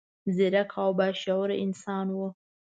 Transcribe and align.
ځیرک 0.35 0.71
او 0.83 0.89
با 0.97 1.07
شعوره 1.21 1.55
انسان 1.65 2.07
و. 2.15 2.17